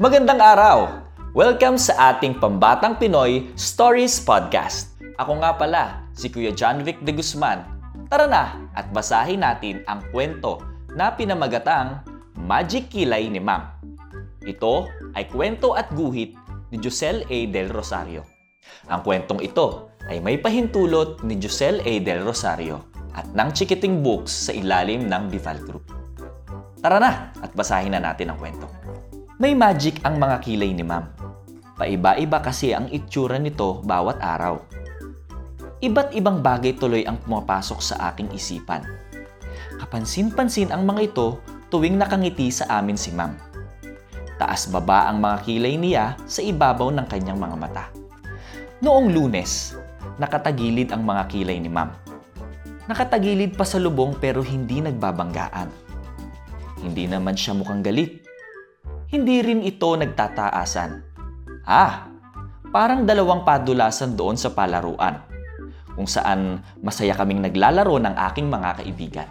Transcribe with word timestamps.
Magandang 0.00 0.40
araw! 0.40 0.96
Welcome 1.36 1.76
sa 1.76 2.16
ating 2.16 2.40
Pambatang 2.40 2.96
Pinoy 2.96 3.52
Stories 3.52 4.16
Podcast. 4.16 4.96
Ako 5.20 5.44
nga 5.44 5.52
pala, 5.52 6.08
si 6.16 6.32
Kuya 6.32 6.56
John 6.56 6.80
Vic 6.80 7.04
de 7.04 7.12
Guzman. 7.12 7.60
Tara 8.08 8.24
na 8.24 8.64
at 8.72 8.88
basahin 8.96 9.44
natin 9.44 9.84
ang 9.84 10.00
kwento 10.08 10.56
na 10.96 11.12
pinamagatang 11.12 12.00
Magic 12.32 12.88
Kilay 12.88 13.28
ni 13.28 13.44
Ma'am. 13.44 13.76
Ito 14.40 14.88
ay 15.12 15.28
kwento 15.28 15.76
at 15.76 15.92
guhit 15.92 16.32
ni 16.72 16.80
Josel 16.80 17.28
A. 17.28 17.38
Del 17.52 17.68
Rosario. 17.68 18.24
Ang 18.88 19.04
kwentong 19.04 19.44
ito 19.44 19.92
ay 20.08 20.16
may 20.24 20.40
pahintulot 20.40 21.20
ni 21.28 21.36
Josel 21.36 21.84
A. 21.84 21.92
Del 22.00 22.24
Rosario 22.24 22.88
at 23.12 23.28
ng 23.36 23.52
Chikiting 23.52 24.00
Books 24.00 24.48
sa 24.48 24.56
ilalim 24.56 25.12
ng 25.12 25.28
Bival 25.28 25.60
Group. 25.60 25.92
Tara 26.80 26.96
na 26.96 27.36
at 27.44 27.52
basahin 27.52 27.92
na 27.92 28.00
natin 28.00 28.32
ang 28.32 28.40
kwento. 28.40 28.79
May 29.40 29.56
magic 29.56 30.04
ang 30.04 30.20
mga 30.20 30.36
kilay 30.44 30.68
ni 30.76 30.84
ma'am. 30.84 31.16
Paiba-iba 31.80 32.44
kasi 32.44 32.76
ang 32.76 32.92
itsura 32.92 33.40
nito 33.40 33.80
bawat 33.88 34.20
araw. 34.20 34.60
Iba't 35.80 36.12
ibang 36.12 36.44
bagay 36.44 36.76
tuloy 36.76 37.08
ang 37.08 37.16
pumapasok 37.24 37.80
sa 37.80 38.12
aking 38.12 38.28
isipan. 38.36 38.84
Kapansin-pansin 39.80 40.68
ang 40.68 40.84
mga 40.84 41.00
ito 41.08 41.40
tuwing 41.72 41.96
nakangiti 41.96 42.52
sa 42.52 42.68
amin 42.68 43.00
si 43.00 43.16
ma'am. 43.16 43.32
Taas-baba 44.36 45.08
ang 45.08 45.24
mga 45.24 45.40
kilay 45.48 45.80
niya 45.80 46.20
sa 46.28 46.44
ibabaw 46.44 46.92
ng 46.92 47.08
kanyang 47.08 47.40
mga 47.40 47.56
mata. 47.56 47.88
Noong 48.84 49.08
lunes, 49.08 49.72
nakatagilid 50.20 50.92
ang 50.92 51.00
mga 51.00 51.32
kilay 51.32 51.56
ni 51.56 51.72
ma'am. 51.72 51.88
Nakatagilid 52.92 53.56
pa 53.56 53.64
sa 53.64 53.80
lubong 53.80 54.20
pero 54.20 54.44
hindi 54.44 54.84
nagbabanggaan. 54.84 55.72
Hindi 56.84 57.08
naman 57.08 57.40
siya 57.40 57.56
mukhang 57.56 57.80
galit 57.80 58.28
hindi 59.10 59.42
rin 59.42 59.66
ito 59.66 59.90
nagtataasan. 59.90 60.90
Ah, 61.66 62.06
parang 62.70 63.02
dalawang 63.02 63.42
padulasan 63.42 64.14
doon 64.14 64.38
sa 64.38 64.54
palaruan, 64.54 65.18
kung 65.98 66.06
saan 66.06 66.62
masaya 66.78 67.18
kaming 67.18 67.42
naglalaro 67.42 67.98
ng 67.98 68.14
aking 68.30 68.46
mga 68.46 68.70
kaibigan. 68.78 69.28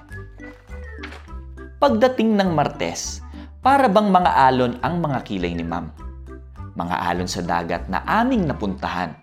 Pagdating 1.79 2.35
ng 2.35 2.51
Martes, 2.51 3.23
para 3.63 3.87
bang 3.87 4.11
mga 4.11 4.31
alon 4.51 4.83
ang 4.83 4.99
mga 4.99 5.19
kilay 5.23 5.55
ni 5.55 5.63
Ma'am. 5.63 5.87
Mga 6.75 6.95
alon 6.99 7.27
sa 7.31 7.39
dagat 7.39 7.87
na 7.87 8.03
aming 8.03 8.47
napuntahan. 8.47 9.15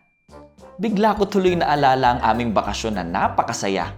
Bigla 0.77 1.17
ko 1.17 1.29
tuloy 1.29 1.57
naalala 1.57 2.17
ang 2.17 2.21
aming 2.21 2.57
bakasyon 2.57 3.01
na 3.01 3.05
napakasaya 3.05 3.93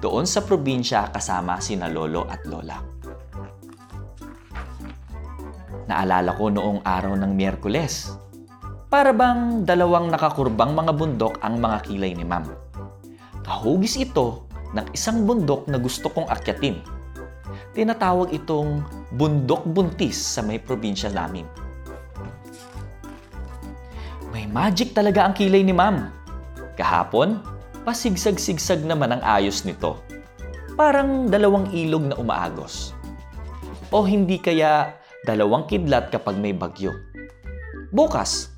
doon 0.00 0.28
sa 0.28 0.44
probinsya 0.44 1.08
kasama 1.12 1.60
sina 1.60 1.88
lolo 1.88 2.28
at 2.28 2.44
lola. 2.44 2.80
Naalala 5.86 6.34
ko 6.34 6.50
noong 6.50 6.82
araw 6.82 7.14
ng 7.14 7.30
Miyerkules. 7.30 8.10
Para 8.90 9.14
bang 9.14 9.62
dalawang 9.62 10.10
nakakurbang 10.10 10.74
mga 10.74 10.92
bundok 10.98 11.34
ang 11.46 11.62
mga 11.62 11.78
kilay 11.86 12.10
ni 12.10 12.26
ma'am. 12.26 12.50
Kahugis 13.46 13.94
ito 13.94 14.50
ng 14.74 14.86
isang 14.90 15.22
bundok 15.22 15.70
na 15.70 15.78
gusto 15.78 16.10
kong 16.10 16.26
akyatin. 16.26 16.82
Tinatawag 17.70 18.34
itong 18.34 18.82
bundok 19.14 19.62
buntis 19.62 20.18
sa 20.18 20.42
may 20.42 20.58
probinsya 20.58 21.14
namin. 21.14 21.46
May 24.34 24.50
magic 24.50 24.90
talaga 24.90 25.22
ang 25.22 25.38
kilay 25.38 25.62
ni 25.62 25.70
ma'am. 25.70 26.10
Kahapon, 26.74 27.38
pasigsag-sigsag 27.86 28.82
naman 28.82 29.14
ang 29.14 29.22
ayos 29.22 29.62
nito. 29.62 30.02
Parang 30.74 31.30
dalawang 31.30 31.70
ilog 31.70 32.10
na 32.10 32.18
umaagos. 32.18 32.90
O 33.94 34.02
hindi 34.02 34.42
kaya 34.42 34.98
dalawang 35.26 35.66
kidlat 35.66 36.14
kapag 36.14 36.38
may 36.38 36.54
bagyo. 36.54 36.94
Bukas, 37.90 38.54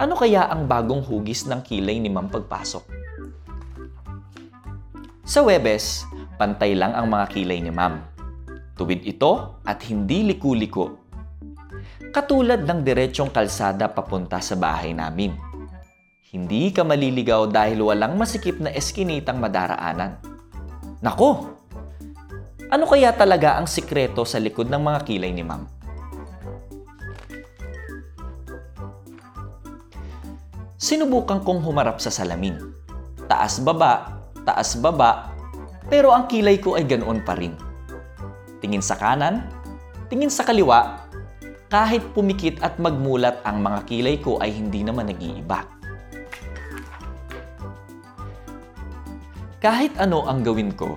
ano 0.00 0.16
kaya 0.16 0.48
ang 0.48 0.64
bagong 0.64 1.04
hugis 1.04 1.44
ng 1.44 1.60
kilay 1.60 2.00
ni 2.00 2.08
Ma'am 2.08 2.32
pagpasok? 2.32 2.84
Sa 5.28 5.44
Webes, 5.44 6.08
pantay 6.40 6.72
lang 6.72 6.96
ang 6.96 7.12
mga 7.12 7.26
kilay 7.36 7.60
ni 7.60 7.68
Ma'am. 7.68 8.00
Tuwid 8.80 9.04
ito 9.04 9.60
at 9.60 9.84
hindi 9.92 10.24
liku-liko. 10.24 10.96
Katulad 12.10 12.64
ng 12.64 12.80
diretsong 12.80 13.28
kalsada 13.28 13.92
papunta 13.92 14.40
sa 14.40 14.56
bahay 14.56 14.96
namin. 14.96 15.36
Hindi 16.32 16.72
ka 16.72 16.80
maliligaw 16.80 17.50
dahil 17.52 17.84
walang 17.84 18.16
masikip 18.16 18.56
na 18.56 18.72
eskinitang 18.72 19.36
madaraanan. 19.36 20.16
Nako! 21.04 21.60
Ano 22.70 22.86
kaya 22.86 23.10
talaga 23.12 23.58
ang 23.58 23.66
sikreto 23.66 24.22
sa 24.24 24.38
likod 24.40 24.70
ng 24.70 24.80
mga 24.80 25.00
kilay 25.04 25.34
ni 25.34 25.42
Ma'am? 25.42 25.79
Sinubukan 30.80 31.44
kong 31.44 31.60
humarap 31.60 32.00
sa 32.00 32.08
salamin. 32.08 32.56
Taas-baba, 33.28 34.24
taas-baba, 34.48 35.28
pero 35.92 36.08
ang 36.08 36.24
kilay 36.24 36.56
ko 36.56 36.72
ay 36.80 36.88
ganoon 36.88 37.20
pa 37.20 37.36
rin. 37.36 37.52
Tingin 38.64 38.80
sa 38.80 38.96
kanan, 38.96 39.44
tingin 40.08 40.32
sa 40.32 40.40
kaliwa, 40.40 41.04
kahit 41.68 42.00
pumikit 42.16 42.64
at 42.64 42.80
magmulat 42.80 43.44
ang 43.44 43.60
mga 43.60 43.84
kilay 43.84 44.16
ko 44.24 44.40
ay 44.40 44.56
hindi 44.56 44.80
naman 44.80 45.12
nag-iiba. 45.12 45.68
Kahit 49.60 49.92
ano 50.00 50.24
ang 50.24 50.40
gawin 50.40 50.72
ko, 50.72 50.96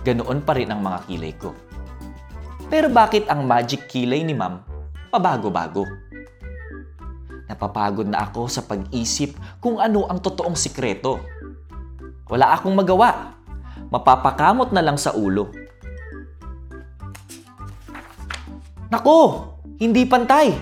ganoon 0.00 0.40
pa 0.48 0.56
rin 0.56 0.72
ang 0.72 0.80
mga 0.80 0.98
kilay 1.04 1.36
ko. 1.36 1.52
Pero 2.72 2.88
bakit 2.88 3.28
ang 3.28 3.44
magic 3.44 3.84
kilay 3.84 4.24
ni 4.24 4.32
ma'am 4.32 4.64
pabago-bago? 5.12 6.03
Napapagod 7.64 8.04
na 8.04 8.28
ako 8.28 8.44
sa 8.44 8.60
pag-isip 8.60 9.40
kung 9.56 9.80
ano 9.80 10.04
ang 10.04 10.20
totoong 10.20 10.52
sikreto. 10.52 11.16
Wala 12.28 12.52
akong 12.52 12.76
magawa. 12.76 13.40
Mapapakamot 13.88 14.68
na 14.68 14.84
lang 14.84 15.00
sa 15.00 15.16
ulo. 15.16 15.48
Nako! 18.92 19.48
Hindi 19.80 20.04
pantay! 20.04 20.52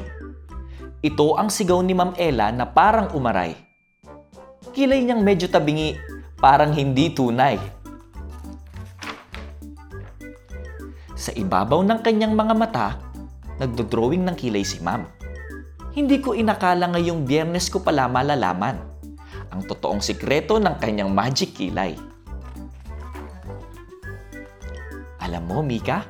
Ito 1.02 1.42
ang 1.42 1.50
sigaw 1.50 1.82
ni 1.82 1.90
Ma'am 1.90 2.14
Ella 2.14 2.54
na 2.54 2.70
parang 2.70 3.10
umaray. 3.18 3.58
Kilay 4.70 5.02
niyang 5.02 5.26
medyo 5.26 5.50
tabingi, 5.50 5.98
parang 6.38 6.70
hindi 6.70 7.10
tunay. 7.10 7.58
Sa 11.18 11.34
ibabaw 11.34 11.82
ng 11.82 11.98
kanyang 11.98 12.38
mga 12.38 12.54
mata, 12.54 12.88
nagdodrawing 13.58 14.22
ng 14.22 14.38
kilay 14.38 14.62
si 14.62 14.78
Ma'am. 14.78 15.21
Hindi 15.92 16.24
ko 16.24 16.32
inakala 16.32 16.88
ngayong 16.88 17.28
biyernes 17.28 17.68
ko 17.68 17.84
pala 17.84 18.08
malalaman 18.08 18.80
ang 19.52 19.60
totoong 19.68 20.00
sikreto 20.00 20.56
ng 20.56 20.80
kanyang 20.80 21.12
magic 21.12 21.52
kilay. 21.52 21.92
Alam 25.20 25.44
mo, 25.44 25.60
Mika, 25.60 26.08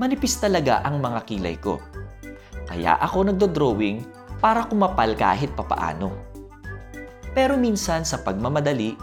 manipis 0.00 0.40
talaga 0.40 0.80
ang 0.80 1.04
mga 1.04 1.28
kilay 1.28 1.60
ko. 1.60 1.76
Kaya 2.64 2.96
ako 3.04 3.28
nagdo-drawing 3.28 4.00
para 4.40 4.64
kumapal 4.64 5.12
kahit 5.12 5.52
papaano. 5.52 6.16
Pero 7.36 7.60
minsan 7.60 8.08
sa 8.08 8.16
pagmamadali, 8.24 8.96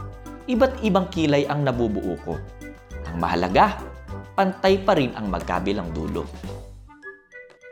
iba't 0.49 0.81
ibang 0.81 1.05
kilay 1.13 1.45
ang 1.45 1.61
nabubuo 1.61 2.17
ko. 2.25 2.33
Ang 3.05 3.21
mahalaga, 3.21 3.77
pantay 4.33 4.81
pa 4.81 4.97
rin 4.97 5.13
ang 5.13 5.29
magkabilang 5.29 5.93
dulo. 5.93 6.25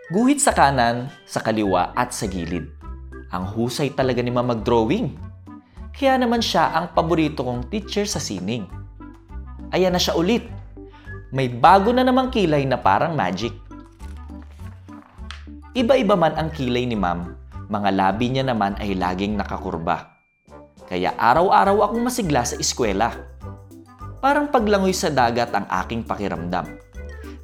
Guhit 0.07 0.39
sa 0.39 0.55
kanan, 0.55 1.11
sa 1.27 1.43
kaliwa 1.43 1.91
at 1.91 2.15
sa 2.15 2.31
gilid. 2.31 2.63
Ang 3.27 3.43
husay 3.43 3.91
talaga 3.91 4.23
ni 4.23 4.31
Mama 4.31 4.55
mag-drawing. 4.55 5.11
Kaya 5.91 6.15
naman 6.15 6.39
siya 6.39 6.71
ang 6.71 6.95
paborito 6.95 7.43
kong 7.43 7.67
teacher 7.67 8.07
sa 8.07 8.15
sining. 8.15 8.63
Ayan 9.75 9.91
na 9.91 9.99
siya 9.99 10.15
ulit. 10.15 10.47
May 11.35 11.51
bago 11.51 11.91
na 11.91 12.07
namang 12.07 12.31
kilay 12.31 12.63
na 12.63 12.79
parang 12.79 13.19
magic. 13.19 13.51
Iba-iba 15.75 16.15
man 16.15 16.39
ang 16.39 16.55
kilay 16.55 16.87
ni 16.87 16.95
Ma'am, 16.95 17.35
mga 17.67 17.91
labi 17.91 18.31
niya 18.31 18.47
naman 18.47 18.79
ay 18.79 18.95
laging 18.95 19.35
nakakurba. 19.35 20.23
Kaya 20.87 21.19
araw-araw 21.19 21.83
akong 21.83 22.07
masigla 22.07 22.47
sa 22.47 22.55
eskwela. 22.55 23.11
Parang 24.23 24.47
paglangoy 24.47 24.95
sa 24.95 25.11
dagat 25.11 25.51
ang 25.51 25.67
aking 25.67 26.07
pakiramdam 26.07 26.86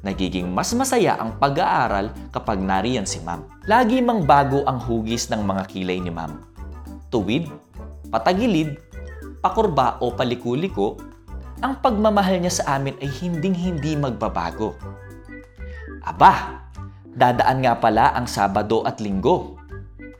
nagiging 0.04 0.52
mas 0.52 0.70
masaya 0.76 1.16
ang 1.16 1.40
pag-aaral 1.40 2.12
kapag 2.28 2.60
nariyan 2.60 3.08
si 3.08 3.24
ma'am. 3.24 3.42
Lagi 3.64 4.04
mang 4.04 4.28
bago 4.28 4.60
ang 4.68 4.76
hugis 4.76 5.32
ng 5.32 5.40
mga 5.40 5.64
kilay 5.72 5.98
ni 5.98 6.12
ma'am. 6.12 6.44
Tuwid, 7.08 7.48
patagilid, 8.12 8.76
pakurba 9.40 9.96
o 10.04 10.12
palikuliko, 10.12 11.00
ang 11.64 11.80
pagmamahal 11.80 12.38
niya 12.38 12.60
sa 12.60 12.76
amin 12.76 12.94
ay 13.00 13.08
hinding-hindi 13.08 13.96
magbabago. 13.96 14.76
Aba, 16.04 16.60
dadaan 17.08 17.64
nga 17.64 17.74
pala 17.80 18.12
ang 18.12 18.28
Sabado 18.28 18.84
at 18.84 19.00
Linggo. 19.00 19.56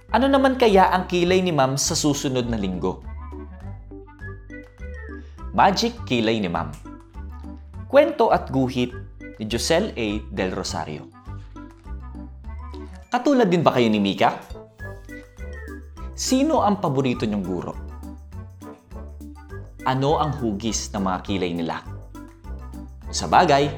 Ano 0.08 0.30
naman 0.30 0.56
kaya 0.56 0.88
ang 0.88 1.04
kilay 1.04 1.44
ni 1.44 1.52
ma'am 1.52 1.76
sa 1.76 1.92
susunod 1.92 2.48
na 2.48 2.56
linggo? 2.56 3.04
Magic 5.54 5.94
Kilay 6.02 6.42
ni 6.42 6.50
Ma'am 6.50 6.74
Kwento 7.86 8.34
at 8.34 8.50
guhit 8.50 8.90
ni 9.38 9.44
Josel 9.50 9.94
A. 9.94 10.06
Del 10.30 10.52
Rosario. 10.54 11.10
Katulad 13.10 13.46
din 13.46 13.62
ba 13.62 13.74
kayo 13.74 13.86
ni 13.90 14.02
Mika? 14.02 14.34
Sino 16.14 16.62
ang 16.62 16.78
paborito 16.78 17.26
niyong 17.26 17.46
guro? 17.46 17.72
Ano 19.86 20.18
ang 20.18 20.34
hugis 20.38 20.90
ng 20.94 21.02
mga 21.02 21.18
kilay 21.22 21.52
nila? 21.54 21.82
Sa 23.14 23.30
bagay, 23.30 23.70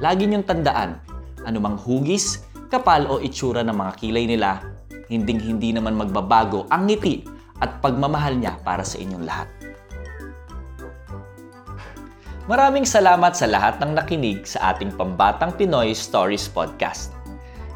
lagi 0.00 0.28
niyong 0.28 0.44
tandaan, 0.44 1.00
anumang 1.48 1.80
hugis, 1.80 2.44
kapal 2.68 3.08
o 3.08 3.20
itsura 3.20 3.64
ng 3.64 3.72
mga 3.72 3.92
kilay 3.96 4.24
nila, 4.28 4.60
hinding-hindi 5.08 5.72
naman 5.72 5.96
magbabago 5.96 6.68
ang 6.68 6.88
ngiti 6.88 7.24
at 7.60 7.80
pagmamahal 7.80 8.36
niya 8.36 8.60
para 8.60 8.84
sa 8.84 9.00
inyong 9.00 9.24
lahat. 9.24 9.48
Maraming 12.44 12.84
salamat 12.84 13.32
sa 13.32 13.48
lahat 13.48 13.80
ng 13.80 13.96
nakinig 13.96 14.44
sa 14.44 14.76
ating 14.76 14.92
Pambatang 15.00 15.56
Pinoy 15.56 15.96
Stories 15.96 16.44
Podcast. 16.44 17.16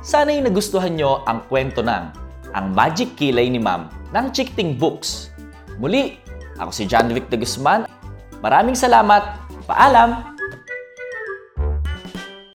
Sana'y 0.05 0.45
nagustuhan 0.45 0.93
nyo 0.93 1.25
ang 1.25 1.41
kwento 1.49 1.81
ng 1.81 2.13
Ang 2.53 2.77
Magic 2.77 3.17
Kilay 3.17 3.49
ni 3.49 3.57
Ma'am 3.57 3.89
ng 4.13 4.27
Chickting 4.29 4.77
Books. 4.77 5.33
Muli, 5.81 6.21
ako 6.61 6.69
si 6.69 6.85
John 6.85 7.09
Vic 7.09 7.33
de 7.33 7.41
Guzman. 7.41 7.89
Maraming 8.45 8.77
salamat. 8.77 9.41
Paalam! 9.65 10.38